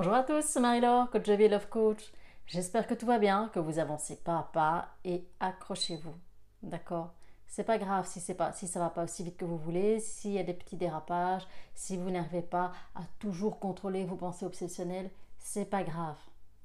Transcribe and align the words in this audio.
Bonjour 0.00 0.14
à 0.14 0.22
tous, 0.22 0.44
c'est 0.44 0.60
Marie-Laure, 0.60 1.10
coach 1.10 1.24
de 1.24 1.48
Love 1.48 1.68
Coach. 1.68 2.12
J'espère 2.46 2.86
que 2.86 2.94
tout 2.94 3.04
va 3.04 3.18
bien, 3.18 3.50
que 3.52 3.58
vous 3.58 3.80
avancez 3.80 4.14
pas 4.14 4.38
à 4.38 4.42
pas 4.44 4.90
et 5.04 5.26
accrochez-vous. 5.40 6.14
D'accord? 6.62 7.14
C'est 7.48 7.64
pas 7.64 7.78
grave 7.78 8.06
si 8.06 8.20
c'est 8.20 8.36
pas 8.36 8.52
si 8.52 8.68
ça 8.68 8.78
va 8.78 8.90
pas 8.90 9.02
aussi 9.02 9.24
vite 9.24 9.36
que 9.36 9.44
vous 9.44 9.58
voulez, 9.58 9.98
s'il 9.98 10.30
y 10.30 10.38
a 10.38 10.44
des 10.44 10.54
petits 10.54 10.76
dérapages, 10.76 11.48
si 11.74 11.96
vous 11.96 12.10
n'arrivez 12.10 12.42
pas 12.42 12.70
à 12.94 13.00
toujours 13.18 13.58
contrôler 13.58 14.04
vos 14.04 14.14
pensées 14.14 14.46
obsessionnelles, 14.46 15.10
c'est 15.40 15.68
pas 15.68 15.82
grave. 15.82 16.18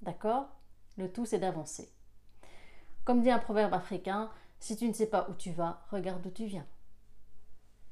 D'accord? 0.03 0.45
Le 0.97 1.11
tout 1.11 1.25
c'est 1.25 1.39
d'avancer. 1.39 1.91
Comme 3.03 3.23
dit 3.23 3.31
un 3.31 3.39
proverbe 3.39 3.73
africain, 3.73 4.29
si 4.59 4.77
tu 4.77 4.87
ne 4.87 4.93
sais 4.93 5.07
pas 5.07 5.25
où 5.27 5.33
tu 5.33 5.51
vas, 5.51 5.81
regarde 5.89 6.21
d'où 6.21 6.29
tu 6.29 6.45
viens. 6.45 6.67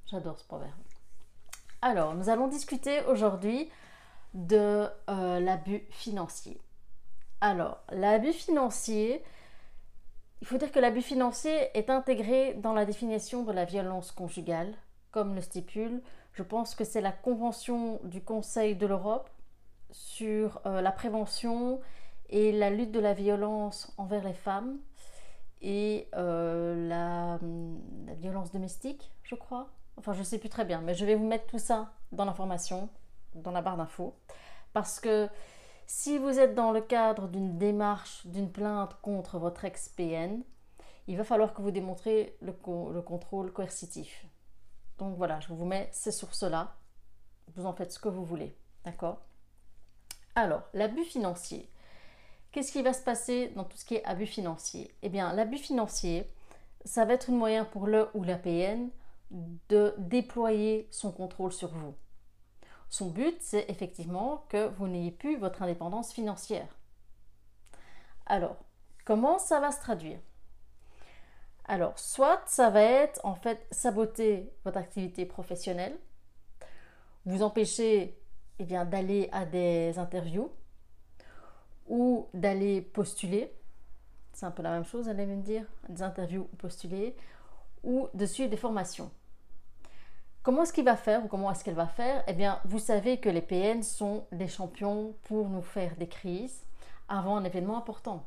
J'adore 0.05 0.37
ce 0.37 0.45
proverbe. 0.45 0.77
Alors, 1.81 2.13
nous 2.13 2.29
allons 2.29 2.47
discuter 2.47 3.03
aujourd'hui 3.05 3.71
de 4.33 4.87
euh, 5.09 5.39
l'abus 5.39 5.83
financier. 5.89 6.59
Alors, 7.41 7.83
l'abus 7.89 8.33
financier, 8.33 9.23
il 10.41 10.47
faut 10.47 10.57
dire 10.57 10.71
que 10.71 10.79
l'abus 10.79 11.01
financier 11.01 11.69
est 11.77 11.89
intégré 11.89 12.53
dans 12.53 12.73
la 12.73 12.85
définition 12.85 13.43
de 13.43 13.51
la 13.51 13.65
violence 13.65 14.11
conjugale, 14.11 14.73
comme 15.11 15.35
le 15.35 15.41
stipule, 15.41 16.01
je 16.33 16.43
pense 16.43 16.75
que 16.75 16.83
c'est 16.83 17.01
la 17.01 17.11
Convention 17.11 17.99
du 18.03 18.23
Conseil 18.23 18.75
de 18.75 18.85
l'Europe 18.85 19.29
sur 19.91 20.61
euh, 20.65 20.81
la 20.81 20.91
prévention 20.91 21.81
et 22.29 22.51
la 22.53 22.69
lutte 22.69 22.91
de 22.91 22.99
la 22.99 23.13
violence 23.13 23.93
envers 23.97 24.23
les 24.23 24.33
femmes 24.33 24.79
et 25.61 26.07
euh, 26.15 26.87
la, 26.87 27.37
la, 28.07 28.13
violence 28.15 28.51
domestique, 28.51 29.11
je 29.23 29.35
crois. 29.35 29.69
Enfin, 29.97 30.13
je 30.13 30.19
ne 30.19 30.23
sais 30.23 30.39
plus 30.39 30.49
très 30.49 30.63
bien, 30.63 30.81
mais 30.81 30.95
je 30.95 31.05
vais 31.05 31.15
vous 31.15 31.27
mettre 31.27 31.45
tout 31.47 31.59
ça 31.59 31.91
dans 32.13 32.23
l'information 32.23 32.89
dans 33.35 33.51
la 33.51 33.61
barre 33.61 33.77
d'infos. 33.77 34.15
Parce 34.73 34.99
que 34.99 35.29
si 35.85 36.17
vous 36.17 36.39
êtes 36.39 36.55
dans 36.55 36.71
le 36.71 36.81
cadre 36.81 37.27
d'une 37.27 37.57
démarche, 37.57 38.25
d'une 38.27 38.51
plainte 38.51 38.95
contre 39.01 39.39
votre 39.39 39.65
ex-PN, 39.65 40.43
il 41.07 41.17
va 41.17 41.23
falloir 41.23 41.53
que 41.53 41.61
vous 41.61 41.71
démontrez 41.71 42.37
le, 42.41 42.53
le 42.93 43.01
contrôle 43.01 43.51
coercitif. 43.51 44.25
Donc 44.97 45.17
voilà, 45.17 45.39
je 45.39 45.53
vous 45.53 45.65
mets 45.65 45.89
ces 45.91 46.11
sources-là. 46.11 46.75
Vous 47.55 47.65
en 47.65 47.73
faites 47.73 47.91
ce 47.91 47.99
que 47.99 48.07
vous 48.07 48.23
voulez. 48.23 48.55
D'accord? 48.85 49.19
Alors, 50.35 50.61
l'abus 50.73 51.03
financier. 51.03 51.69
Qu'est-ce 52.51 52.71
qui 52.71 52.81
va 52.81 52.93
se 52.93 53.03
passer 53.03 53.49
dans 53.55 53.63
tout 53.63 53.77
ce 53.77 53.85
qui 53.85 53.95
est 53.95 54.05
abus 54.05 54.25
financier? 54.25 54.93
Eh 55.01 55.09
bien, 55.09 55.33
l'abus 55.33 55.57
financier, 55.57 56.29
ça 56.85 57.05
va 57.05 57.13
être 57.13 57.29
un 57.29 57.35
moyen 57.35 57.65
pour 57.65 57.87
le 57.87 58.09
ou 58.13 58.23
la 58.23 58.37
PN 58.37 58.89
de 59.69 59.93
déployer 59.97 60.87
son 60.91 61.11
contrôle 61.11 61.53
sur 61.53 61.69
vous. 61.69 61.93
Son 62.91 63.07
but, 63.07 63.37
c'est 63.39 63.65
effectivement 63.69 64.43
que 64.49 64.67
vous 64.67 64.85
n'ayez 64.85 65.11
plus 65.11 65.37
votre 65.37 65.61
indépendance 65.61 66.11
financière. 66.11 66.67
Alors, 68.25 68.57
comment 69.05 69.39
ça 69.39 69.61
va 69.61 69.71
se 69.71 69.79
traduire? 69.79 70.19
Alors, 71.63 71.97
soit 71.97 72.41
ça 72.47 72.69
va 72.69 72.81
être 72.81 73.25
en 73.25 73.33
fait 73.33 73.65
saboter 73.71 74.51
votre 74.65 74.77
activité 74.77 75.25
professionnelle, 75.25 75.97
vous 77.25 77.43
empêcher 77.43 78.19
eh 78.59 78.65
bien, 78.65 78.83
d'aller 78.83 79.29
à 79.31 79.45
des 79.45 79.97
interviews 79.97 80.51
ou 81.87 82.27
d'aller 82.33 82.81
postuler. 82.81 83.53
C'est 84.33 84.45
un 84.45 84.51
peu 84.51 84.63
la 84.63 84.71
même 84.71 84.85
chose, 84.85 85.07
allez 85.07 85.25
me 85.25 85.41
dire, 85.41 85.63
des 85.87 86.03
interviews 86.03 86.49
ou 86.51 86.55
postuler, 86.57 87.15
ou 87.83 88.09
de 88.13 88.25
suivre 88.25 88.49
des 88.49 88.57
formations. 88.57 89.09
Comment 90.43 90.63
est-ce 90.63 90.73
qu'il 90.73 90.85
va 90.85 90.95
faire 90.95 91.23
ou 91.23 91.27
comment 91.27 91.51
est-ce 91.51 91.63
qu'elle 91.63 91.75
va 91.75 91.87
faire? 91.87 92.23
Eh 92.27 92.33
bien, 92.33 92.59
vous 92.65 92.79
savez 92.79 93.19
que 93.19 93.29
les 93.29 93.43
PN 93.43 93.83
sont 93.83 94.25
des 94.31 94.47
champions 94.47 95.13
pour 95.23 95.49
nous 95.49 95.61
faire 95.61 95.95
des 95.97 96.07
crises 96.07 96.65
avant 97.07 97.37
un 97.37 97.43
événement 97.43 97.77
important. 97.77 98.25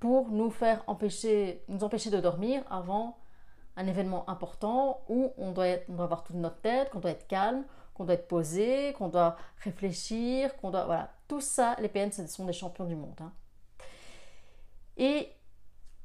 Pour 0.00 0.30
nous 0.30 0.50
faire 0.50 0.82
empêcher, 0.86 1.64
nous 1.68 1.84
empêcher 1.84 2.08
de 2.08 2.18
dormir 2.18 2.64
avant 2.70 3.18
un 3.76 3.86
événement 3.86 4.28
important 4.30 5.02
où 5.10 5.34
on 5.36 5.52
doit, 5.52 5.76
avoir 5.98 6.24
toute 6.24 6.36
notre 6.36 6.60
tête, 6.62 6.88
qu'on 6.88 7.00
doit 7.00 7.10
être 7.10 7.26
calme, 7.26 7.64
qu'on 7.92 8.04
doit 8.04 8.14
être 8.14 8.28
posé, 8.28 8.94
qu'on 8.94 9.08
doit 9.08 9.36
réfléchir, 9.58 10.56
qu'on 10.56 10.70
doit... 10.70 10.86
Voilà, 10.86 11.10
tout 11.28 11.42
ça, 11.42 11.76
les 11.78 11.88
PN, 11.88 12.10
ce 12.10 12.26
sont 12.26 12.46
des 12.46 12.54
champions 12.54 12.86
du 12.86 12.96
monde. 12.96 13.20
Hein. 13.20 13.32
Et 14.96 15.28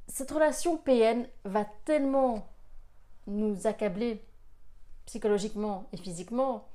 cette 0.06 0.30
relation 0.30 0.76
PN 0.76 1.26
va 1.44 1.64
tellement 1.86 2.46
nous 3.26 3.66
accabler 3.66 4.22
psychologiquement 5.08 5.88
et 5.92 5.96
physiquement, 5.96 6.68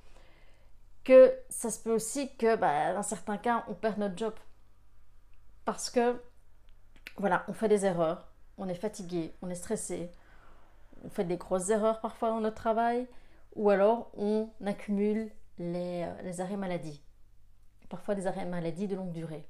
que 1.04 1.32
ça 1.50 1.70
se 1.70 1.80
peut 1.80 1.94
aussi 1.94 2.36
que 2.36 2.56
bah, 2.56 2.94
dans 2.94 3.04
certains 3.04 3.38
cas 3.38 3.64
on 3.68 3.76
perd 3.76 4.00
notre 4.00 4.18
job. 4.18 4.34
Parce 5.66 5.92
que 5.92 6.20
voilà, 7.18 7.46
on 7.48 7.54
fait 7.54 7.70
des 7.70 7.86
erreurs, 7.86 8.28
on 8.58 8.68
est 8.68 8.76
fatigué, 8.76 9.36
on 9.44 9.52
est 9.52 9.56
stressé, 9.56 10.10
on 11.06 11.10
fait 11.10 11.26
des 11.26 11.38
grosses 11.38 11.70
erreurs 11.70 12.02
parfois 12.02 12.30
dans 12.30 12.40
notre 12.40 12.56
travail, 12.56 13.08
ou 13.56 13.70
alors 13.70 14.10
on 14.18 14.50
accumule 14.66 15.30
les, 15.60 16.04
euh, 16.04 16.42
arrêts 16.44 16.58
maladie. 16.58 17.04
Parfois 17.88 18.16
des 18.16 18.26
arrêts 18.26 18.46
maladie 18.46 18.88
de 18.88 18.96
longue 18.96 19.12
durée. 19.12 19.46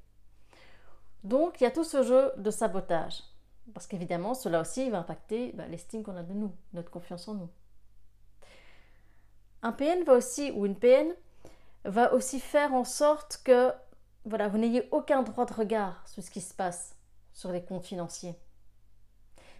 Donc 1.22 1.58
il 1.58 1.64
y 1.64 1.66
a 1.66 1.70
tout 1.70 1.84
ce 1.84 2.02
jeu 2.02 2.32
de 2.36 2.50
sabotage. 2.50 3.22
Parce 3.72 3.86
qu'évidemment, 3.86 4.34
cela 4.34 4.60
aussi 4.60 4.90
va 4.90 4.98
impacter 4.98 5.52
bah, 5.52 5.66
l'estime 5.68 6.02
qu'on 6.02 6.18
a 6.18 6.22
de 6.22 6.34
nous, 6.34 6.52
notre 6.74 6.90
confiance 6.90 7.26
en 7.28 7.34
nous. 7.34 7.48
Un 9.64 9.72
PN 9.72 10.04
va 10.04 10.12
aussi, 10.12 10.50
ou 10.50 10.66
une 10.66 10.76
PN, 10.76 11.14
va 11.86 12.12
aussi 12.12 12.38
faire 12.38 12.74
en 12.74 12.84
sorte 12.84 13.40
que 13.44 13.72
voilà, 14.26 14.46
vous 14.46 14.58
n'ayez 14.58 14.86
aucun 14.90 15.22
droit 15.22 15.46
de 15.46 15.54
regard 15.54 16.06
sur 16.06 16.22
ce 16.22 16.30
qui 16.30 16.42
se 16.42 16.52
passe 16.52 16.94
sur 17.32 17.50
les 17.50 17.64
comptes 17.64 17.86
financiers. 17.86 18.38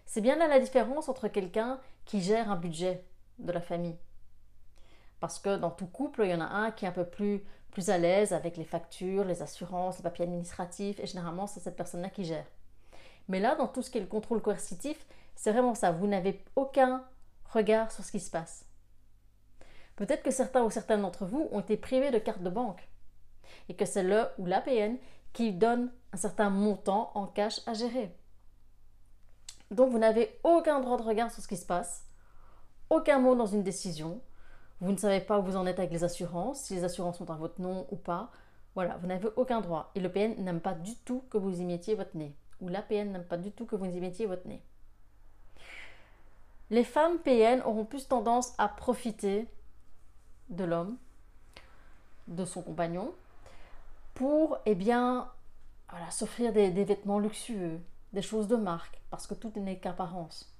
C'est 0.04 0.20
bien 0.20 0.36
là 0.36 0.46
la 0.46 0.60
différence 0.60 1.08
entre 1.08 1.28
quelqu'un 1.28 1.80
qui 2.04 2.20
gère 2.20 2.50
un 2.50 2.56
budget 2.56 3.02
de 3.38 3.50
la 3.50 3.62
famille. 3.62 3.96
Parce 5.20 5.38
que 5.38 5.56
dans 5.56 5.70
tout 5.70 5.86
couple, 5.86 6.24
il 6.24 6.32
y 6.32 6.34
en 6.34 6.42
a 6.42 6.48
un 6.48 6.70
qui 6.70 6.84
est 6.84 6.88
un 6.88 6.92
peu 6.92 7.06
plus, 7.06 7.42
plus 7.70 7.88
à 7.88 7.96
l'aise 7.96 8.34
avec 8.34 8.58
les 8.58 8.64
factures, 8.66 9.24
les 9.24 9.40
assurances, 9.40 9.96
les 9.96 10.02
papiers 10.02 10.26
administratifs, 10.26 11.00
et 11.00 11.06
généralement 11.06 11.46
c'est 11.46 11.60
cette 11.60 11.76
personne-là 11.76 12.10
qui 12.10 12.26
gère. 12.26 12.46
Mais 13.28 13.40
là, 13.40 13.54
dans 13.54 13.68
tout 13.68 13.80
ce 13.80 13.90
qui 13.90 13.96
est 13.96 14.02
le 14.02 14.06
contrôle 14.06 14.42
coercitif, 14.42 15.06
c'est 15.34 15.50
vraiment 15.50 15.74
ça. 15.74 15.92
Vous 15.92 16.06
n'avez 16.06 16.44
aucun 16.56 17.02
regard 17.46 17.90
sur 17.90 18.04
ce 18.04 18.12
qui 18.12 18.20
se 18.20 18.30
passe. 18.30 18.66
Peut-être 19.96 20.22
que 20.22 20.30
certains 20.30 20.62
ou 20.62 20.70
certaines 20.70 21.02
d'entre 21.02 21.24
vous 21.24 21.48
ont 21.52 21.60
été 21.60 21.76
privés 21.76 22.10
de 22.10 22.18
carte 22.18 22.42
de 22.42 22.50
banque 22.50 22.88
et 23.68 23.74
que 23.74 23.84
c'est 23.84 24.02
le 24.02 24.24
ou 24.38 24.46
l'APN 24.46 24.96
qui 25.32 25.52
donne 25.52 25.92
un 26.12 26.16
certain 26.16 26.50
montant 26.50 27.12
en 27.14 27.26
cash 27.26 27.60
à 27.66 27.74
gérer. 27.74 28.14
Donc 29.70 29.90
vous 29.90 29.98
n'avez 29.98 30.38
aucun 30.44 30.80
droit 30.80 30.96
de 30.96 31.02
regard 31.02 31.30
sur 31.30 31.42
ce 31.42 31.48
qui 31.48 31.56
se 31.56 31.66
passe, 31.66 32.06
aucun 32.90 33.18
mot 33.18 33.34
dans 33.34 33.46
une 33.46 33.62
décision, 33.62 34.20
vous 34.80 34.92
ne 34.92 34.96
savez 34.96 35.20
pas 35.20 35.38
où 35.38 35.42
vous 35.42 35.56
en 35.56 35.66
êtes 35.66 35.78
avec 35.78 35.92
les 35.92 36.04
assurances, 36.04 36.64
si 36.64 36.74
les 36.74 36.84
assurances 36.84 37.18
sont 37.18 37.30
à 37.30 37.36
votre 37.36 37.60
nom 37.60 37.86
ou 37.90 37.96
pas. 37.96 38.30
Voilà, 38.74 38.96
vous 38.98 39.06
n'avez 39.06 39.28
aucun 39.36 39.60
droit. 39.60 39.90
Et 39.94 40.00
le 40.00 40.10
PN 40.10 40.34
n'aime 40.42 40.60
pas 40.60 40.74
du 40.74 40.94
tout 40.96 41.24
que 41.30 41.38
vous 41.38 41.60
y 41.60 41.64
mettiez 41.64 41.94
votre 41.94 42.16
nez. 42.16 42.36
Ou 42.60 42.68
l'APN 42.68 43.12
n'aime 43.12 43.24
pas 43.24 43.36
du 43.36 43.52
tout 43.52 43.66
que 43.66 43.76
vous 43.76 43.86
y 43.86 44.00
mettiez 44.00 44.26
votre 44.26 44.46
nez. 44.46 44.62
Les 46.70 46.84
femmes 46.84 47.18
PN 47.18 47.62
auront 47.62 47.84
plus 47.84 48.08
tendance 48.08 48.52
à 48.58 48.68
profiter 48.68 49.48
de 50.48 50.64
l'homme, 50.64 50.96
de 52.28 52.44
son 52.44 52.62
compagnon, 52.62 53.14
pour 54.14 54.58
eh 54.66 54.74
bien, 54.74 55.30
voilà, 55.90 56.10
s'offrir 56.10 56.52
des, 56.52 56.70
vêtements 56.70 57.18
luxueux, 57.18 57.80
des 58.12 58.22
choses 58.22 58.48
de 58.48 58.56
marque, 58.56 59.00
parce 59.10 59.26
que 59.26 59.34
tout 59.34 59.52
n'est 59.56 59.78
qu'apparence. 59.78 60.54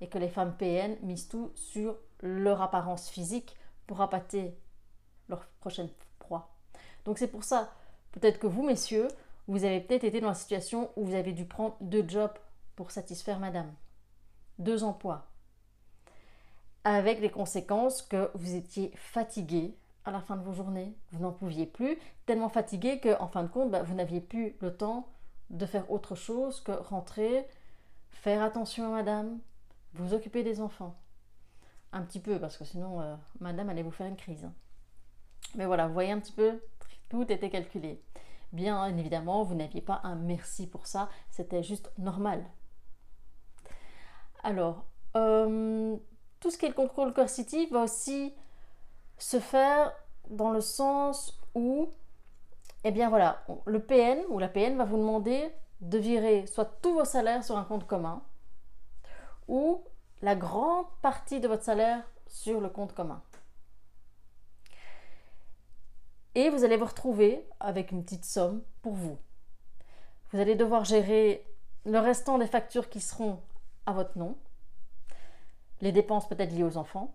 Et 0.00 0.08
que 0.08 0.18
les 0.18 0.28
femmes 0.28 0.56
PN 0.56 0.96
misent 1.02 1.28
tout 1.28 1.50
sur 1.54 1.96
leur 2.22 2.62
apparence 2.62 3.08
physique 3.08 3.56
pour 3.86 4.00
appâter 4.00 4.56
leur 5.28 5.46
prochaine 5.60 5.88
proie. 6.18 6.50
Donc 7.04 7.18
c'est 7.18 7.28
pour 7.28 7.44
ça, 7.44 7.72
peut-être 8.12 8.38
que 8.38 8.46
vous, 8.46 8.62
messieurs, 8.62 9.08
vous 9.48 9.64
avez 9.64 9.80
peut-être 9.80 10.04
été 10.04 10.20
dans 10.20 10.28
la 10.28 10.34
situation 10.34 10.90
où 10.96 11.04
vous 11.04 11.14
avez 11.14 11.32
dû 11.32 11.46
prendre 11.46 11.76
deux 11.80 12.06
jobs 12.06 12.36
pour 12.76 12.90
satisfaire 12.90 13.40
madame. 13.40 13.72
Deux 14.58 14.84
emplois 14.84 15.26
avec 16.88 17.20
les 17.20 17.30
conséquences 17.30 18.00
que 18.00 18.30
vous 18.34 18.54
étiez 18.54 18.92
fatigué 18.96 19.76
à 20.06 20.10
la 20.10 20.22
fin 20.22 20.36
de 20.36 20.42
vos 20.42 20.54
journées, 20.54 20.94
vous 21.12 21.20
n'en 21.20 21.32
pouviez 21.32 21.66
plus, 21.66 21.98
tellement 22.24 22.48
fatigué 22.48 22.98
qu'en 22.98 23.28
fin 23.28 23.42
de 23.42 23.48
compte, 23.48 23.70
bah, 23.70 23.82
vous 23.82 23.94
n'aviez 23.94 24.22
plus 24.22 24.56
le 24.60 24.74
temps 24.74 25.06
de 25.50 25.66
faire 25.66 25.90
autre 25.90 26.14
chose 26.14 26.62
que 26.62 26.72
rentrer, 26.72 27.46
faire 28.10 28.42
attention 28.42 28.86
à 28.86 28.88
madame, 28.88 29.38
vous 29.92 30.14
occuper 30.14 30.42
des 30.42 30.62
enfants. 30.62 30.96
Un 31.92 32.00
petit 32.00 32.20
peu, 32.20 32.40
parce 32.40 32.56
que 32.56 32.64
sinon, 32.64 33.02
euh, 33.02 33.16
madame 33.40 33.68
allait 33.68 33.82
vous 33.82 33.90
faire 33.90 34.06
une 34.06 34.16
crise. 34.16 34.46
Hein. 34.46 34.54
Mais 35.56 35.66
voilà, 35.66 35.88
vous 35.88 35.92
voyez 35.92 36.12
un 36.12 36.20
petit 36.20 36.32
peu, 36.32 36.58
tout 37.10 37.30
était 37.30 37.50
calculé. 37.50 38.02
Bien 38.52 38.96
évidemment, 38.96 39.42
vous 39.42 39.54
n'aviez 39.54 39.82
pas 39.82 40.00
un 40.04 40.14
merci 40.14 40.66
pour 40.66 40.86
ça, 40.86 41.10
c'était 41.28 41.62
juste 41.62 41.92
normal. 41.98 42.46
Alors, 44.42 44.86
euh, 45.16 45.98
tout 46.40 46.50
ce 46.50 46.58
qui 46.58 46.66
est 46.66 46.68
le 46.68 46.74
contrôle 46.74 47.12
coercitif 47.12 47.70
va 47.72 47.82
aussi 47.82 48.34
se 49.18 49.40
faire 49.40 49.92
dans 50.30 50.50
le 50.50 50.60
sens 50.60 51.40
où 51.54 51.90
eh 52.84 52.90
bien 52.90 53.08
voilà, 53.08 53.44
le 53.66 53.80
PN 53.80 54.20
ou 54.28 54.38
la 54.38 54.48
PN 54.48 54.76
va 54.76 54.84
vous 54.84 54.96
demander 54.96 55.50
de 55.80 55.98
virer 55.98 56.46
soit 56.46 56.78
tous 56.80 56.94
vos 56.94 57.04
salaires 57.04 57.44
sur 57.44 57.56
un 57.56 57.64
compte 57.64 57.86
commun 57.86 58.22
ou 59.48 59.82
la 60.22 60.36
grande 60.36 60.86
partie 61.02 61.40
de 61.40 61.48
votre 61.48 61.64
salaire 61.64 62.04
sur 62.26 62.60
le 62.60 62.68
compte 62.68 62.94
commun. 62.94 63.22
Et 66.34 66.50
vous 66.50 66.64
allez 66.64 66.76
vous 66.76 66.84
retrouver 66.84 67.44
avec 67.58 67.90
une 67.90 68.04
petite 68.04 68.24
somme 68.24 68.62
pour 68.82 68.92
vous. 68.92 69.18
Vous 70.32 70.38
allez 70.38 70.54
devoir 70.54 70.84
gérer 70.84 71.44
le 71.84 71.98
restant 71.98 72.38
des 72.38 72.46
factures 72.46 72.90
qui 72.90 73.00
seront 73.00 73.40
à 73.86 73.92
votre 73.92 74.18
nom, 74.18 74.36
les 75.80 75.92
dépenses 75.92 76.28
peut-être 76.28 76.52
liées 76.52 76.64
aux 76.64 76.76
enfants, 76.76 77.14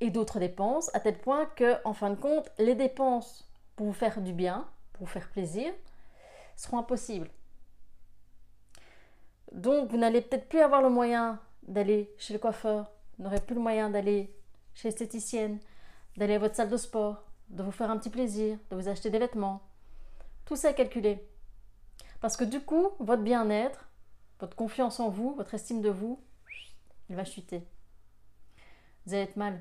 et 0.00 0.10
d'autres 0.10 0.38
dépenses, 0.38 0.90
à 0.94 1.00
tel 1.00 1.18
point 1.18 1.46
que, 1.46 1.76
en 1.84 1.92
fin 1.92 2.10
de 2.10 2.14
compte, 2.14 2.50
les 2.58 2.74
dépenses 2.74 3.46
pour 3.76 3.86
vous 3.86 3.92
faire 3.92 4.20
du 4.20 4.32
bien, 4.32 4.66
pour 4.92 5.06
vous 5.06 5.12
faire 5.12 5.28
plaisir, 5.30 5.72
seront 6.56 6.78
impossibles. 6.78 7.30
Donc, 9.52 9.90
vous 9.90 9.98
n'allez 9.98 10.22
peut-être 10.22 10.48
plus 10.48 10.60
avoir 10.60 10.82
le 10.82 10.90
moyen 10.90 11.38
d'aller 11.64 12.12
chez 12.18 12.32
le 12.32 12.38
coiffeur, 12.38 12.90
vous 13.18 13.24
n'aurez 13.24 13.40
plus 13.40 13.54
le 13.54 13.60
moyen 13.60 13.90
d'aller 13.90 14.34
chez 14.74 14.88
l'esthéticienne, 14.88 15.58
d'aller 16.16 16.34
à 16.34 16.38
votre 16.38 16.56
salle 16.56 16.70
de 16.70 16.76
sport, 16.76 17.22
de 17.50 17.62
vous 17.62 17.72
faire 17.72 17.90
un 17.90 17.98
petit 17.98 18.10
plaisir, 18.10 18.58
de 18.70 18.76
vous 18.76 18.88
acheter 18.88 19.10
des 19.10 19.18
vêtements. 19.18 19.60
Tout 20.44 20.56
ça 20.56 20.70
est 20.70 20.74
calculé. 20.74 21.26
Parce 22.20 22.36
que 22.36 22.44
du 22.44 22.60
coup, 22.60 22.90
votre 22.98 23.22
bien-être, 23.22 23.88
votre 24.40 24.56
confiance 24.56 25.00
en 25.00 25.08
vous, 25.08 25.34
votre 25.34 25.54
estime 25.54 25.82
de 25.82 25.90
vous, 25.90 26.22
il 27.10 27.16
va 27.16 27.24
chuter. 27.24 27.66
Vous 29.04 29.14
allez 29.14 29.24
être 29.24 29.36
mal. 29.36 29.60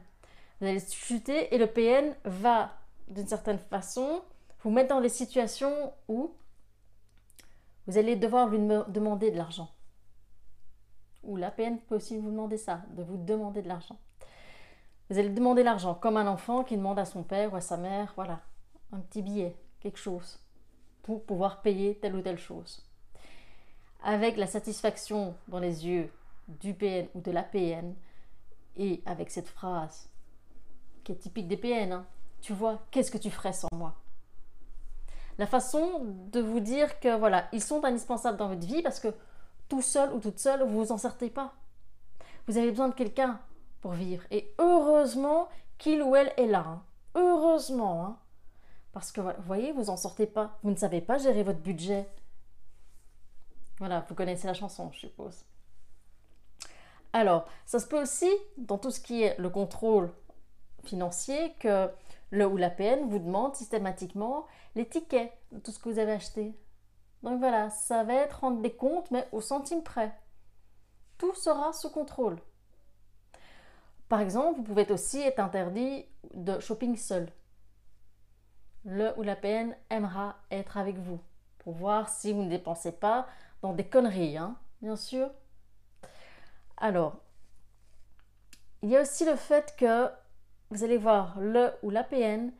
Vous 0.61 0.67
allez 0.67 0.79
chuter 0.79 1.53
et 1.53 1.57
le 1.57 1.67
PN 1.67 2.15
va, 2.23 2.77
d'une 3.07 3.27
certaine 3.27 3.59
façon, 3.59 4.21
vous 4.61 4.69
mettre 4.69 4.89
dans 4.89 5.01
des 5.01 5.09
situations 5.09 5.93
où 6.07 6.31
vous 7.87 7.97
allez 7.97 8.15
devoir 8.15 8.47
lui 8.47 8.59
demander 8.59 9.31
de 9.31 9.37
l'argent. 9.37 9.69
Ou 11.23 11.37
la 11.37 11.49
PN 11.49 11.79
peut 11.79 11.95
aussi 11.95 12.17
vous 12.17 12.29
demander 12.29 12.57
ça, 12.57 12.83
de 12.91 13.03
vous 13.03 13.17
demander 13.17 13.61
de 13.61 13.67
l'argent. 13.67 13.97
Vous 15.09 15.17
allez 15.17 15.29
demander 15.29 15.63
l'argent, 15.63 15.95
comme 15.95 16.17
un 16.17 16.27
enfant 16.27 16.63
qui 16.63 16.77
demande 16.77 16.99
à 16.99 17.05
son 17.05 17.23
père 17.23 17.51
ou 17.51 17.55
à 17.55 17.61
sa 17.61 17.77
mère, 17.77 18.13
voilà, 18.15 18.41
un 18.91 18.99
petit 18.99 19.23
billet, 19.23 19.55
quelque 19.79 19.97
chose, 19.97 20.39
pour 21.01 21.25
pouvoir 21.25 21.61
payer 21.61 21.95
telle 21.95 22.15
ou 22.15 22.21
telle 22.21 22.37
chose. 22.37 22.85
Avec 24.03 24.37
la 24.37 24.45
satisfaction 24.45 25.35
dans 25.47 25.59
les 25.59 25.87
yeux 25.87 26.11
du 26.59 26.73
PN 26.73 27.07
ou 27.13 27.21
de 27.21 27.31
la 27.31 27.43
PN, 27.43 27.95
et 28.75 29.01
avec 29.05 29.29
cette 29.29 29.47
phrase 29.47 30.09
qui 31.03 31.11
est 31.11 31.15
typique 31.15 31.47
des 31.47 31.57
PN, 31.57 31.91
hein, 31.91 32.05
tu 32.41 32.53
vois, 32.53 32.79
qu'est-ce 32.91 33.11
que 33.11 33.17
tu 33.17 33.29
ferais 33.29 33.53
sans 33.53 33.67
moi? 33.73 33.95
La 35.37 35.45
façon 35.45 36.01
de 36.31 36.41
vous 36.41 36.59
dire 36.59 36.99
que 36.99 37.17
voilà, 37.17 37.47
ils 37.53 37.63
sont 37.63 37.83
indispensables 37.85 38.37
dans 38.37 38.49
votre 38.49 38.67
vie 38.67 38.81
parce 38.81 38.99
que 38.99 39.13
tout 39.69 39.81
seul 39.81 40.11
ou 40.13 40.19
toute 40.19 40.39
seule, 40.39 40.63
vous 40.63 40.85
vous 40.85 40.91
en 40.91 40.97
sortez 40.97 41.29
pas. 41.29 41.53
Vous 42.47 42.57
avez 42.57 42.71
besoin 42.71 42.89
de 42.89 42.93
quelqu'un 42.93 43.39
pour 43.81 43.91
vivre. 43.93 44.23
Et 44.31 44.53
heureusement 44.57 45.47
qu'il 45.77 46.01
ou 46.01 46.15
elle 46.15 46.33
est 46.37 46.47
là. 46.47 46.65
Hein. 46.67 46.83
Heureusement. 47.15 48.05
Hein. 48.05 48.17
Parce 48.91 49.11
que, 49.11 49.21
vous 49.21 49.31
voyez, 49.43 49.71
vous 49.71 49.85
n'en 49.85 49.97
sortez 49.97 50.25
pas. 50.25 50.57
Vous 50.63 50.71
ne 50.71 50.75
savez 50.75 50.99
pas 50.99 51.17
gérer 51.17 51.43
votre 51.43 51.59
budget. 51.59 52.09
Voilà, 53.77 54.03
vous 54.09 54.15
connaissez 54.15 54.47
la 54.47 54.53
chanson, 54.53 54.91
je 54.91 54.99
suppose. 54.99 55.45
Alors, 57.13 57.47
ça 57.65 57.79
se 57.79 57.87
peut 57.87 58.01
aussi, 58.01 58.29
dans 58.57 58.77
tout 58.77 58.91
ce 58.91 58.99
qui 58.99 59.23
est 59.23 59.37
le 59.39 59.49
contrôle 59.49 60.11
financier, 60.83 61.53
que 61.59 61.89
le 62.31 62.45
ou 62.47 62.57
la 62.57 62.69
PN 62.69 63.09
vous 63.09 63.19
demande 63.19 63.55
systématiquement 63.55 64.45
les 64.75 64.87
tickets 64.87 65.33
de 65.51 65.59
tout 65.59 65.71
ce 65.71 65.79
que 65.79 65.89
vous 65.89 65.99
avez 65.99 66.11
acheté. 66.11 66.55
Donc 67.23 67.39
voilà, 67.39 67.69
ça 67.69 68.03
va 68.03 68.13
être 68.13 68.41
rendre 68.41 68.61
des 68.61 68.73
comptes, 68.73 69.11
mais 69.11 69.27
au 69.31 69.41
centime 69.41 69.83
près. 69.83 70.13
Tout 71.17 71.33
sera 71.33 71.73
sous 71.73 71.89
contrôle. 71.89 72.37
Par 74.07 74.21
exemple, 74.21 74.57
vous 74.57 74.63
pouvez 74.63 74.89
aussi 74.91 75.19
être 75.19 75.39
interdit 75.39 76.05
de 76.33 76.59
shopping 76.59 76.95
seul. 76.95 77.29
Le 78.85 79.13
ou 79.19 79.23
la 79.23 79.35
PN 79.35 79.75
aimera 79.89 80.37
être 80.51 80.77
avec 80.77 80.97
vous 80.97 81.19
pour 81.59 81.73
voir 81.73 82.09
si 82.09 82.31
vous 82.31 82.43
ne 82.43 82.49
dépensez 82.49 82.93
pas 82.93 83.27
dans 83.61 83.73
des 83.73 83.83
conneries, 83.83 84.37
hein, 84.37 84.55
bien 84.81 84.95
sûr. 84.95 85.29
Alors, 86.79 87.17
il 88.81 88.89
y 88.89 88.97
a 88.97 89.01
aussi 89.01 89.25
le 89.25 89.35
fait 89.35 89.75
que 89.77 90.09
vous 90.69 90.83
allez 90.83 90.97
voir 90.97 91.39
le 91.39 91.71
ou 91.83 91.89
la 91.89 92.03
PN 92.03 92.51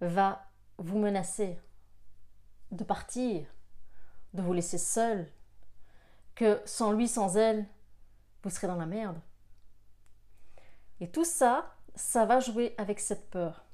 va 0.00 0.46
vous 0.78 0.98
menacer 0.98 1.58
de 2.70 2.84
partir, 2.84 3.46
de 4.32 4.42
vous 4.42 4.52
laisser 4.52 4.78
seul, 4.78 5.28
que 6.34 6.60
sans 6.64 6.92
lui, 6.92 7.08
sans 7.08 7.36
elle, 7.36 7.66
vous 8.42 8.50
serez 8.50 8.68
dans 8.68 8.76
la 8.76 8.86
merde. 8.86 9.18
Et 11.00 11.10
tout 11.10 11.24
ça, 11.24 11.74
ça 11.96 12.26
va 12.26 12.40
jouer 12.40 12.74
avec 12.78 13.00
cette 13.00 13.28
peur. 13.30 13.64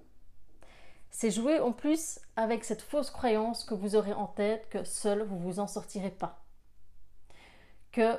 C'est 1.11 1.31
jouer 1.31 1.61
en 1.61 1.73
plus 1.73 2.21
avec 2.37 2.65
cette 2.65 2.83
fausse 2.83 3.11
croyance 3.11 3.65
que 3.65 3.75
vous 3.75 3.97
aurez 3.97 4.13
en 4.13 4.27
tête 4.27 4.69
que 4.71 4.85
seul 4.85 5.23
vous 5.23 5.39
vous 5.39 5.59
en 5.59 5.67
sortirez 5.67 6.11
pas. 6.11 6.43
Que 7.93 8.19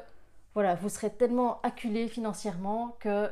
voilà, 0.54 0.76
vous 0.76 0.90
serez 0.90 1.12
tellement 1.12 1.62
acculé 1.62 2.08
financièrement 2.08 2.96
que 3.00 3.30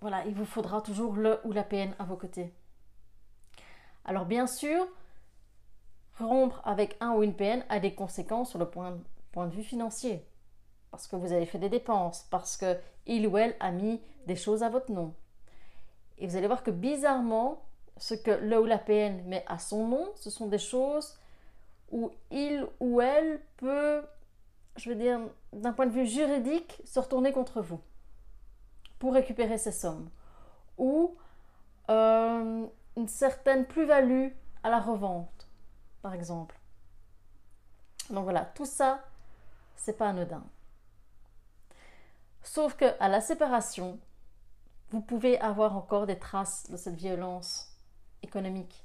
voilà, 0.00 0.24
il 0.26 0.34
vous 0.34 0.44
faudra 0.44 0.80
toujours 0.80 1.14
le 1.14 1.40
ou 1.44 1.52
la 1.52 1.62
PN 1.62 1.94
à 1.98 2.04
vos 2.04 2.16
côtés. 2.16 2.52
Alors 4.04 4.26
bien 4.26 4.46
sûr, 4.46 4.86
rompre 6.18 6.60
avec 6.64 6.96
un 7.00 7.12
ou 7.12 7.22
une 7.22 7.34
PN 7.34 7.64
a 7.68 7.80
des 7.80 7.94
conséquences 7.94 8.50
sur 8.50 8.58
le 8.58 8.68
point, 8.68 8.98
point 9.32 9.46
de 9.46 9.54
vue 9.54 9.62
financier 9.62 10.26
parce 10.94 11.08
que 11.08 11.16
vous 11.16 11.32
avez 11.32 11.44
fait 11.44 11.58
des 11.58 11.68
dépenses, 11.68 12.24
parce 12.30 12.56
que 12.56 12.78
il 13.04 13.26
ou 13.26 13.36
elle 13.36 13.56
a 13.58 13.72
mis 13.72 14.00
des 14.28 14.36
choses 14.36 14.62
à 14.62 14.68
votre 14.68 14.92
nom. 14.92 15.12
Et 16.18 16.26
vous 16.28 16.36
allez 16.36 16.46
voir 16.46 16.62
que 16.62 16.70
bizarrement, 16.70 17.64
ce 17.96 18.14
que 18.14 18.30
le 18.30 18.60
ou 18.60 18.64
la 18.64 18.78
PN 18.78 19.24
met 19.26 19.44
à 19.48 19.58
son 19.58 19.88
nom, 19.88 20.08
ce 20.14 20.30
sont 20.30 20.46
des 20.46 20.60
choses 20.60 21.18
où 21.90 22.12
il 22.30 22.64
ou 22.78 23.00
elle 23.00 23.40
peut, 23.56 24.04
je 24.76 24.90
veux 24.90 24.96
dire, 24.96 25.20
d'un 25.52 25.72
point 25.72 25.86
de 25.86 25.92
vue 25.92 26.06
juridique, 26.06 26.80
se 26.84 26.98
retourner 26.98 27.32
contre 27.32 27.60
vous 27.60 27.80
pour 28.98 29.14
récupérer 29.14 29.58
ces 29.58 29.72
sommes. 29.72 30.08
Ou 30.78 31.16
euh, 31.90 32.66
une 32.96 33.08
certaine 33.08 33.66
plus-value 33.66 34.28
à 34.62 34.70
la 34.70 34.80
revente, 34.80 35.48
par 36.02 36.14
exemple. 36.14 36.58
Donc 38.10 38.24
voilà, 38.24 38.44
tout 38.44 38.64
ça, 38.64 39.04
c'est 39.76 39.98
pas 39.98 40.08
anodin. 40.08 40.44
Sauf 42.42 42.74
que 42.76 42.86
à 43.00 43.08
la 43.08 43.20
séparation, 43.20 43.98
vous 44.90 45.00
pouvez 45.00 45.40
avoir 45.40 45.76
encore 45.76 46.06
des 46.06 46.18
traces 46.18 46.70
de 46.70 46.76
cette 46.76 46.94
violence 46.94 47.76
économique. 48.22 48.84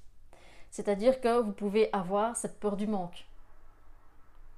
C'est-à-dire 0.72 1.22
que 1.22 1.40
vous 1.40 1.52
pouvez 1.52 1.92
avoir 1.94 2.36
cette 2.36 2.60
peur 2.60 2.78
du 2.78 2.88
manque. 2.88 3.29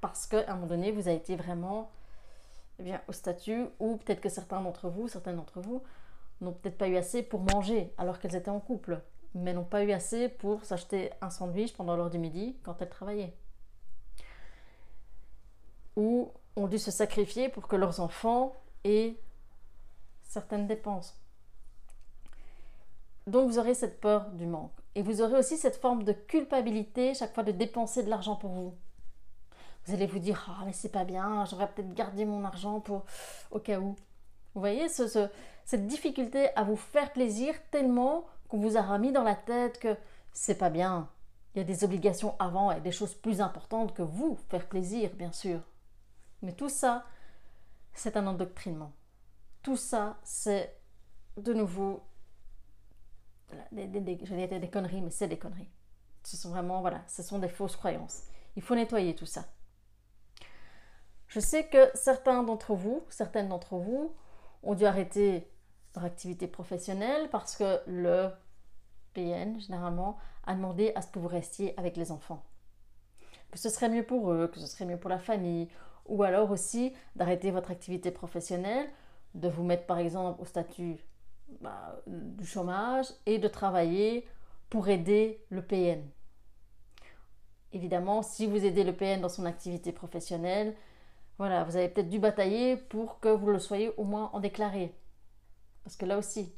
Parce 0.01 0.25
qu'à 0.25 0.43
un 0.47 0.55
moment 0.55 0.67
donné, 0.67 0.91
vous 0.91 1.07
avez 1.07 1.17
été 1.17 1.35
vraiment 1.35 1.91
eh 2.79 2.93
au 3.07 3.11
statut 3.11 3.67
où 3.79 3.97
peut-être 3.97 4.21
que 4.21 4.29
certains 4.29 4.61
d'entre 4.61 4.89
vous, 4.89 5.07
certaines 5.07 5.35
d'entre 5.35 5.61
vous, 5.61 5.83
n'ont 6.41 6.53
peut-être 6.53 6.77
pas 6.77 6.87
eu 6.87 6.97
assez 6.97 7.21
pour 7.21 7.41
manger 7.41 7.93
alors 7.97 8.19
qu'elles 8.19 8.35
étaient 8.35 8.49
en 8.49 8.59
couple, 8.59 9.01
mais 9.35 9.53
n'ont 9.53 9.63
pas 9.63 9.83
eu 9.83 9.91
assez 9.91 10.27
pour 10.27 10.65
s'acheter 10.65 11.11
un 11.21 11.29
sandwich 11.29 11.73
pendant 11.73 11.95
l'heure 11.95 12.09
du 12.09 12.17
midi 12.17 12.57
quand 12.63 12.81
elles 12.81 12.89
travaillaient. 12.89 13.35
Ou 15.95 16.31
ont 16.55 16.67
dû 16.67 16.79
se 16.79 16.91
sacrifier 16.91 17.49
pour 17.49 17.67
que 17.67 17.75
leurs 17.75 17.99
enfants 17.99 18.55
et 18.83 19.17
certaines 20.23 20.67
dépenses. 20.67 21.15
Donc 23.27 23.49
vous 23.49 23.59
aurez 23.59 23.75
cette 23.75 24.01
peur 24.01 24.31
du 24.31 24.47
manque. 24.47 24.73
Et 24.95 25.03
vous 25.03 25.21
aurez 25.21 25.37
aussi 25.37 25.57
cette 25.57 25.77
forme 25.77 26.03
de 26.03 26.11
culpabilité 26.11 27.13
chaque 27.13 27.33
fois 27.33 27.43
de 27.43 27.51
dépenser 27.51 28.03
de 28.03 28.09
l'argent 28.09 28.35
pour 28.35 28.49
vous. 28.49 28.73
Vous 29.85 29.93
allez 29.93 30.07
vous 30.07 30.19
dire 30.19 30.47
Ah, 30.49 30.63
mais 30.65 30.73
c'est 30.73 30.91
pas 30.91 31.03
bien, 31.03 31.45
j'aurais 31.45 31.67
peut-être 31.67 31.93
gardé 31.93 32.25
mon 32.25 32.43
argent 32.43 32.79
pour 32.79 33.05
au 33.51 33.59
cas 33.59 33.79
où. 33.79 33.95
Vous 34.53 34.59
voyez 34.59 34.89
ce, 34.89 35.29
cette 35.65 35.87
difficulté 35.87 36.49
à 36.55 36.63
vous 36.63 36.75
faire 36.75 37.13
plaisir 37.13 37.55
tellement 37.71 38.25
qu'on 38.47 38.59
vous 38.59 38.77
a 38.77 38.81
remis 38.81 39.11
dans 39.11 39.23
la 39.23 39.35
tête 39.35 39.79
que 39.79 39.95
c'est 40.33 40.57
pas 40.57 40.69
bien. 40.69 41.09
Il 41.53 41.59
y 41.59 41.61
a 41.61 41.65
des 41.65 41.83
obligations 41.83 42.35
avant 42.39 42.71
et 42.71 42.79
des 42.81 42.91
choses 42.91 43.13
plus 43.13 43.41
importantes 43.41 43.93
que 43.93 44.01
vous 44.01 44.37
faire 44.49 44.67
plaisir, 44.67 45.11
bien 45.15 45.31
sûr. 45.31 45.59
Mais 46.41 46.53
tout 46.53 46.69
ça, 46.69 47.05
c'est 47.93 48.17
un 48.17 48.27
endoctrinement. 48.27 48.93
Tout 49.61 49.77
ça, 49.77 50.17
c'est 50.23 50.75
de 51.37 51.53
nouveau, 51.53 52.01
je 53.51 54.35
vais 54.35 54.47
dire 54.47 54.59
des 54.59 54.69
conneries, 54.69 55.01
mais 55.01 55.11
c'est 55.11 55.27
des 55.27 55.37
conneries. 55.37 55.69
Ce 56.23 56.37
sont 56.37 56.49
vraiment, 56.49 56.81
voilà, 56.81 57.03
ce 57.07 57.23
sont 57.23 57.39
des 57.39 57.49
fausses 57.49 57.75
croyances. 57.75 58.23
Il 58.55 58.61
faut 58.61 58.75
nettoyer 58.75 59.15
tout 59.15 59.25
ça. 59.25 59.45
Je 61.31 61.39
sais 61.39 61.63
que 61.63 61.89
certains 61.93 62.43
d'entre 62.43 62.75
vous, 62.75 63.05
certaines 63.07 63.47
d'entre 63.47 63.77
vous, 63.77 64.13
ont 64.63 64.75
dû 64.75 64.85
arrêter 64.85 65.49
leur 65.95 66.03
activité 66.03 66.45
professionnelle 66.45 67.29
parce 67.29 67.55
que 67.55 67.79
le 67.87 68.27
PN, 69.13 69.57
généralement, 69.61 70.17
à 70.45 70.55
demander 70.55 70.91
à 70.93 71.01
ce 71.01 71.07
que 71.07 71.19
vous 71.19 71.29
restiez 71.29 71.73
avec 71.79 71.95
les 71.95 72.11
enfants. 72.11 72.43
Que 73.49 73.57
ce 73.57 73.69
serait 73.69 73.87
mieux 73.87 74.03
pour 74.03 74.29
eux, 74.33 74.49
que 74.49 74.59
ce 74.59 74.67
serait 74.67 74.83
mieux 74.83 74.99
pour 74.99 75.09
la 75.09 75.19
famille, 75.19 75.69
ou 76.05 76.21
alors 76.23 76.51
aussi 76.51 76.93
d'arrêter 77.15 77.49
votre 77.51 77.71
activité 77.71 78.11
professionnelle, 78.11 78.89
de 79.33 79.47
vous 79.47 79.63
mettre 79.63 79.85
par 79.85 79.99
exemple 79.99 80.41
au 80.41 80.45
statut 80.45 80.97
bah, 81.61 82.01
du 82.07 82.45
chômage 82.45 83.07
et 83.25 83.39
de 83.39 83.47
travailler 83.47 84.27
pour 84.69 84.89
aider 84.89 85.45
le 85.49 85.61
PN. 85.61 86.03
Évidemment, 87.71 88.21
si 88.21 88.47
vous 88.47 88.65
aidez 88.65 88.83
le 88.83 88.93
PN 88.93 89.21
dans 89.21 89.29
son 89.29 89.45
activité 89.45 89.93
professionnelle, 89.93 90.75
voilà, 91.41 91.63
vous 91.63 91.75
avez 91.75 91.89
peut-être 91.89 92.07
dû 92.11 92.19
batailler 92.19 92.77
pour 92.77 93.19
que 93.19 93.27
vous 93.27 93.49
le 93.49 93.57
soyez 93.57 93.91
au 93.97 94.03
moins 94.03 94.29
en 94.33 94.39
déclaré. 94.39 94.95
Parce 95.83 95.95
que 95.95 96.05
là 96.05 96.19
aussi, 96.19 96.53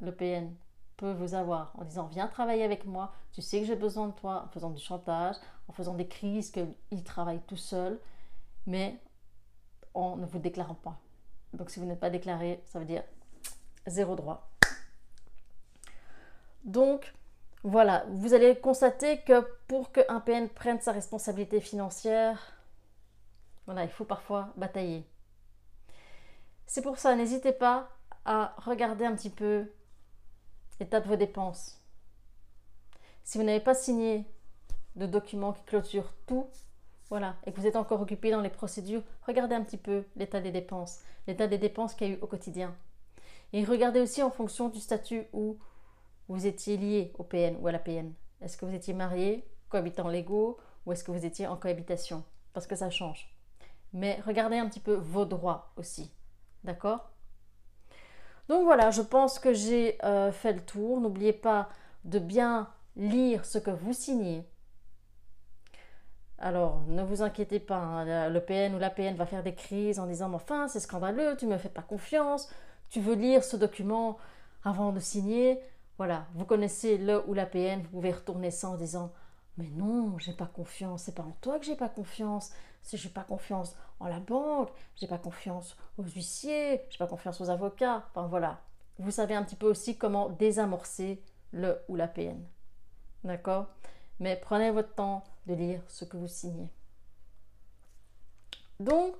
le 0.00 0.10
PN 0.10 0.54
peut 0.96 1.12
vous 1.12 1.34
avoir 1.34 1.74
en 1.76 1.84
disant 1.84 2.06
viens 2.06 2.26
travailler 2.26 2.64
avec 2.64 2.86
moi, 2.86 3.12
tu 3.32 3.42
sais 3.42 3.60
que 3.60 3.66
j'ai 3.66 3.76
besoin 3.76 4.06
de 4.06 4.14
toi, 4.14 4.44
en 4.46 4.48
faisant 4.48 4.70
du 4.70 4.82
chantage, 4.82 5.36
en 5.68 5.74
faisant 5.74 5.92
des 5.92 6.08
crises 6.08 6.50
qu'il 6.50 7.04
travaille 7.04 7.42
tout 7.46 7.58
seul, 7.58 8.00
mais 8.64 8.98
en 9.92 10.16
ne 10.16 10.24
vous 10.24 10.38
déclarant 10.38 10.76
pas. 10.76 10.98
Donc 11.52 11.68
si 11.68 11.78
vous 11.78 11.84
n'êtes 11.84 12.00
pas 12.00 12.08
déclaré, 12.08 12.62
ça 12.64 12.78
veut 12.78 12.86
dire 12.86 13.02
zéro 13.86 14.16
droit. 14.16 14.48
Donc 16.64 17.12
voilà, 17.64 18.06
vous 18.08 18.32
allez 18.32 18.58
constater 18.58 19.20
que 19.20 19.46
pour 19.68 19.92
qu'un 19.92 20.20
PN 20.20 20.48
prenne 20.48 20.80
sa 20.80 20.92
responsabilité 20.92 21.60
financière, 21.60 22.55
voilà, 23.66 23.84
il 23.84 23.90
faut 23.90 24.04
parfois 24.04 24.52
batailler. 24.56 25.04
C'est 26.66 26.82
pour 26.82 26.98
ça, 26.98 27.14
n'hésitez 27.14 27.52
pas 27.52 27.90
à 28.24 28.54
regarder 28.58 29.04
un 29.04 29.14
petit 29.14 29.30
peu 29.30 29.70
l'état 30.80 31.00
de 31.00 31.08
vos 31.08 31.16
dépenses. 31.16 31.80
Si 33.24 33.38
vous 33.38 33.44
n'avez 33.44 33.60
pas 33.60 33.74
signé 33.74 34.24
de 34.94 35.06
document 35.06 35.52
qui 35.52 35.64
clôture 35.64 36.12
tout, 36.26 36.46
voilà, 37.08 37.36
et 37.46 37.52
que 37.52 37.60
vous 37.60 37.66
êtes 37.66 37.76
encore 37.76 38.00
occupé 38.00 38.30
dans 38.30 38.40
les 38.40 38.50
procédures, 38.50 39.02
regardez 39.26 39.54
un 39.54 39.62
petit 39.62 39.76
peu 39.76 40.04
l'état 40.16 40.40
des 40.40 40.50
dépenses, 40.50 41.00
l'état 41.26 41.46
des 41.46 41.58
dépenses 41.58 41.94
qu'il 41.94 42.08
y 42.08 42.10
a 42.10 42.14
eu 42.14 42.20
au 42.20 42.26
quotidien. 42.26 42.74
Et 43.52 43.64
regardez 43.64 44.00
aussi 44.00 44.22
en 44.22 44.30
fonction 44.30 44.68
du 44.68 44.80
statut 44.80 45.26
où 45.32 45.58
vous 46.28 46.46
étiez 46.46 46.76
lié 46.76 47.12
au 47.18 47.22
PN 47.22 47.56
ou 47.60 47.68
à 47.68 47.72
la 47.72 47.78
PN. 47.78 48.12
Est-ce 48.40 48.56
que 48.56 48.66
vous 48.66 48.74
étiez 48.74 48.92
marié, 48.92 49.48
cohabitant 49.68 50.08
légaux, 50.08 50.58
ou 50.84 50.92
est-ce 50.92 51.04
que 51.04 51.12
vous 51.12 51.24
étiez 51.24 51.46
en 51.46 51.56
cohabitation? 51.56 52.24
Parce 52.52 52.66
que 52.66 52.74
ça 52.74 52.90
change. 52.90 53.35
Mais 53.92 54.20
regardez 54.26 54.58
un 54.58 54.68
petit 54.68 54.80
peu 54.80 54.94
vos 54.94 55.24
droits 55.24 55.72
aussi. 55.76 56.10
D'accord? 56.64 57.10
Donc 58.48 58.64
voilà, 58.64 58.90
je 58.90 59.02
pense 59.02 59.38
que 59.38 59.52
j'ai 59.52 59.98
euh, 60.04 60.32
fait 60.32 60.52
le 60.52 60.60
tour. 60.60 61.00
N'oubliez 61.00 61.32
pas 61.32 61.68
de 62.04 62.18
bien 62.18 62.68
lire 62.96 63.44
ce 63.44 63.58
que 63.58 63.70
vous 63.70 63.92
signez 63.92 64.46
alors, 66.38 66.82
ne 66.88 67.02
vous 67.02 67.22
inquiétez 67.22 67.60
pas, 67.60 67.78
hein, 67.78 68.28
le 68.28 68.40
PN 68.40 68.74
ou 68.74 68.78
la 68.78 68.90
PN 68.90 69.14
va 69.16 69.24
faire 69.24 69.42
des 69.42 69.54
crises 69.54 69.98
en 69.98 70.06
disant 70.06 70.32
Enfin, 70.34 70.68
c'est 70.68 70.80
scandaleux, 70.80 71.34
tu 71.38 71.46
ne 71.46 71.52
me 71.52 71.58
fais 71.58 71.70
pas 71.70 71.82
confiance, 71.82 72.50
tu 72.90 73.00
veux 73.00 73.14
lire 73.14 73.42
ce 73.42 73.56
document 73.56 74.18
avant 74.62 74.92
de 74.92 75.00
signer. 75.00 75.58
Voilà, 75.96 76.26
vous 76.34 76.44
connaissez 76.44 76.98
le 76.98 77.26
ou 77.26 77.32
la 77.32 77.46
PN, 77.46 77.80
vous 77.80 77.88
pouvez 77.88 78.12
retourner 78.12 78.50
ça 78.50 78.68
en 78.68 78.76
disant 78.76 79.12
Mais 79.58 79.68
non, 79.70 80.18
j'ai 80.18 80.32
pas 80.32 80.46
confiance, 80.46 81.04
c'est 81.04 81.14
pas 81.14 81.22
en 81.22 81.36
toi 81.40 81.58
que 81.58 81.64
j'ai 81.64 81.76
pas 81.76 81.88
confiance, 81.88 82.52
si 82.82 82.96
j'ai 82.96 83.08
pas 83.08 83.24
confiance 83.24 83.74
en 84.00 84.08
la 84.08 84.20
banque, 84.20 84.70
j'ai 84.96 85.06
pas 85.06 85.18
confiance 85.18 85.76
aux 85.96 86.04
huissiers, 86.04 86.82
j'ai 86.90 86.98
pas 86.98 87.06
confiance 87.06 87.40
aux 87.40 87.48
avocats. 87.48 88.06
Enfin 88.10 88.26
voilà, 88.26 88.60
vous 88.98 89.10
savez 89.10 89.34
un 89.34 89.42
petit 89.42 89.56
peu 89.56 89.66
aussi 89.66 89.96
comment 89.96 90.28
désamorcer 90.28 91.22
le 91.52 91.78
ou 91.88 91.96
la 91.96 92.08
PN. 92.08 92.44
D'accord? 93.24 93.66
Mais 94.20 94.36
prenez 94.36 94.70
votre 94.70 94.94
temps 94.94 95.24
de 95.46 95.54
lire 95.54 95.80
ce 95.88 96.04
que 96.04 96.16
vous 96.16 96.28
signez. 96.28 96.68
Donc, 98.80 99.14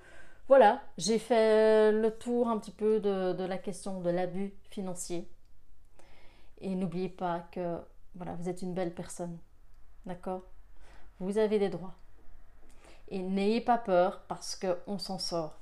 voilà, 0.48 0.82
j'ai 0.96 1.18
fait 1.18 1.92
le 1.92 2.10
tour 2.10 2.48
un 2.48 2.58
petit 2.58 2.70
peu 2.70 3.00
de, 3.00 3.44
la 3.44 3.58
question 3.58 4.00
de 4.00 4.10
l'abus 4.10 4.54
financier. 4.70 5.28
Et 6.60 6.74
n'oubliez 6.74 7.08
pas 7.08 7.40
que 7.52 7.78
voilà, 8.14 8.34
vous 8.34 8.48
êtes 8.48 8.62
une 8.62 8.74
belle 8.74 8.94
personne. 8.94 9.38
D'accord? 10.06 10.42
Vous 11.20 11.38
avez 11.38 11.58
des 11.58 11.68
droits. 11.68 11.94
Et 13.08 13.22
n'ayez 13.22 13.60
pas 13.60 13.78
peur 13.78 14.22
parce 14.28 14.56
qu'on 14.56 14.98
s'en 14.98 15.18
sort 15.18 15.58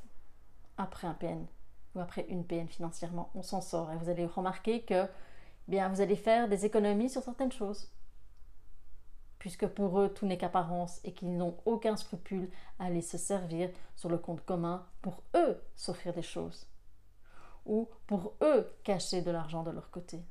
après 0.77 1.07
un 1.07 1.15
PN 1.15 1.47
ou 1.95 2.01
après 2.01 2.27
une 2.29 2.45
PN 2.45 2.69
financièrement. 2.69 3.31
On 3.35 3.43
s'en 3.43 3.61
sort. 3.61 3.91
Et 3.93 3.97
vous 3.97 4.09
allez 4.09 4.27
remarquer 4.27 4.83
que 4.83 5.07
bien, 5.69 5.89
vous 5.89 6.01
allez 6.01 6.17
faire 6.17 6.49
des 6.49 6.65
économies 6.65 7.11
sur 7.11 7.23
certaines 7.23 7.53
choses 7.53 7.89
puisque 9.45 9.67
pour 9.67 10.01
eux 10.01 10.09
tout 10.09 10.25
n'est 10.25 10.39
qu'apparence 10.39 11.01
et 11.05 11.13
qu'ils 11.13 11.37
n'ont 11.37 11.55
aucun 11.67 11.99
scrupule 11.99 12.49
à 12.79 12.87
aller 12.87 13.03
se 13.03 13.19
servir 13.19 13.69
sur 13.95 14.09
le 14.09 14.17
compte 14.17 14.43
commun 14.43 14.87
pour 15.03 15.23
eux 15.37 15.63
s'offrir 15.77 16.15
des 16.15 16.23
choses 16.23 16.67
ou 17.67 17.87
pour 18.07 18.33
eux 18.41 18.73
cacher 18.85 19.21
de 19.21 19.31
l'argent 19.31 19.63
de 19.63 19.71
leur 19.71 19.91
côté. 19.91 20.23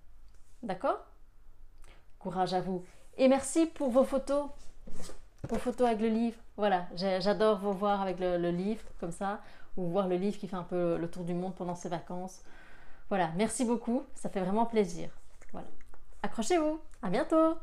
D'accord? 0.63 0.98
Courage 2.17 2.55
à 2.55 2.62
vous. 2.62 2.84
Et 3.17 3.27
merci 3.27 3.67
pour 3.67 3.89
vos 3.91 4.03
photos, 4.03 4.46
vos 5.48 5.60
photos 5.60 5.88
avec 5.88 6.01
le 6.01 6.08
livre. 6.08 6.38
Voilà, 6.58 6.88
j'adore 6.96 7.60
vous 7.60 7.74
voir 7.74 8.01
avec 8.01 8.20
le, 8.20 8.50
livre 8.50 8.84
comme 9.00 9.12
ça, 9.12 9.39
ou 9.77 9.86
voir 9.86 10.08
le 10.08 10.15
livre 10.15 10.38
qui 10.38 10.48
fait 10.48 10.55
un 10.55 10.63
peu 10.63 10.98
le 10.98 11.08
tour 11.10 11.24
du 11.24 11.34
monde 11.34 11.53
pendant 11.55 11.75
ses 11.75 11.89
vacances. 11.89 12.41
Voilà, 13.10 13.29
merci 13.36 13.65
beaucoup, 13.65 14.03
ça 14.15 14.29
fait 14.29 14.39
vraiment 14.39 14.65
plaisir. 14.65 15.10
Voilà. 15.51 15.67
Accrochez-vous, 16.24 16.79
à 17.01 17.10
bientôt 17.10 17.55